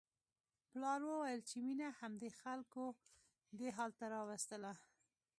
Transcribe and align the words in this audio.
پلار 0.69 0.99
وویل 1.05 1.41
چې 1.49 1.57
مينه 1.65 1.87
همدې 1.99 2.29
خلکو 2.41 2.85
دې 3.57 3.69
حال 3.75 3.91
ته 3.99 4.05
راوستله 4.15 4.73